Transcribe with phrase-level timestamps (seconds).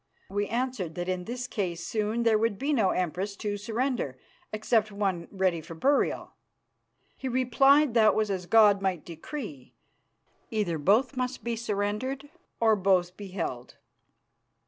[0.31, 4.17] We answered that in this case soon there would be no Empress to surrender
[4.51, 6.31] except one ready for burial.
[7.15, 9.75] He replied that was as God might decree;
[10.49, 13.75] either both must be surrendered or both be held."